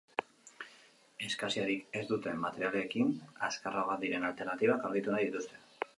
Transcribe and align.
Eskasiarik 1.27 1.99
ez 2.01 2.03
duten 2.13 2.41
materialekin 2.45 3.13
azkarragoak 3.49 4.03
diren 4.07 4.29
alternatibak 4.31 4.89
aurkitu 4.91 5.15
nahi 5.19 5.29
dituzte. 5.29 5.67